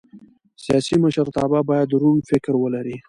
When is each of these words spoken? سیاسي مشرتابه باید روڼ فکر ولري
سیاسي 0.63 0.95
مشرتابه 1.03 1.59
باید 1.69 1.89
روڼ 2.01 2.17
فکر 2.29 2.51
ولري 2.61 2.95